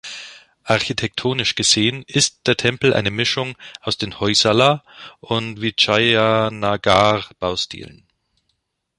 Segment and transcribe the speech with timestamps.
[0.63, 4.81] Architektonisch gesehen ist der Tempel eine Mischung aus den Hoysala-
[5.19, 8.07] und Vijayanagar-Baustilen.